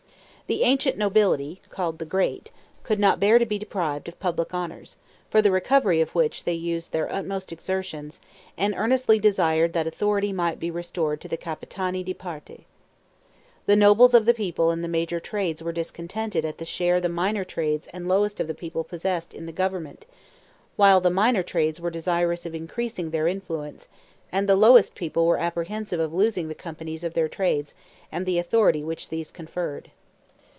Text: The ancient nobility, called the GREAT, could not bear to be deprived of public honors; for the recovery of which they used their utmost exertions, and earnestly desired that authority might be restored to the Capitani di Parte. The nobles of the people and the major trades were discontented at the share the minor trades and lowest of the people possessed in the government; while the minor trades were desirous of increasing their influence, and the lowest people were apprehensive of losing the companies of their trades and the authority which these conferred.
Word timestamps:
The 0.47 0.63
ancient 0.63 0.97
nobility, 0.97 1.61
called 1.69 1.97
the 1.97 2.03
GREAT, 2.03 2.51
could 2.83 2.99
not 2.99 3.21
bear 3.21 3.39
to 3.39 3.45
be 3.45 3.57
deprived 3.57 4.09
of 4.09 4.19
public 4.19 4.53
honors; 4.53 4.97
for 5.29 5.41
the 5.41 5.49
recovery 5.49 6.01
of 6.01 6.13
which 6.13 6.43
they 6.43 6.55
used 6.55 6.91
their 6.91 7.09
utmost 7.09 7.53
exertions, 7.53 8.19
and 8.57 8.75
earnestly 8.75 9.17
desired 9.17 9.71
that 9.71 9.87
authority 9.87 10.33
might 10.33 10.59
be 10.59 10.69
restored 10.69 11.21
to 11.21 11.29
the 11.29 11.37
Capitani 11.37 12.03
di 12.03 12.13
Parte. 12.13 12.65
The 13.65 13.77
nobles 13.77 14.13
of 14.13 14.25
the 14.25 14.33
people 14.33 14.71
and 14.71 14.83
the 14.83 14.89
major 14.89 15.21
trades 15.21 15.63
were 15.63 15.71
discontented 15.71 16.43
at 16.43 16.57
the 16.57 16.65
share 16.65 16.99
the 16.99 17.07
minor 17.07 17.45
trades 17.45 17.87
and 17.93 18.09
lowest 18.09 18.41
of 18.41 18.47
the 18.47 18.53
people 18.53 18.83
possessed 18.83 19.33
in 19.33 19.45
the 19.45 19.53
government; 19.53 20.05
while 20.75 20.99
the 20.99 21.09
minor 21.09 21.43
trades 21.43 21.79
were 21.79 21.89
desirous 21.89 22.45
of 22.45 22.53
increasing 22.53 23.11
their 23.11 23.29
influence, 23.29 23.87
and 24.33 24.49
the 24.49 24.57
lowest 24.57 24.95
people 24.95 25.25
were 25.25 25.37
apprehensive 25.39 26.01
of 26.01 26.13
losing 26.13 26.49
the 26.49 26.53
companies 26.55 27.05
of 27.05 27.13
their 27.13 27.29
trades 27.29 27.73
and 28.11 28.25
the 28.25 28.37
authority 28.37 28.83
which 28.83 29.07
these 29.07 29.31
conferred. 29.31 29.91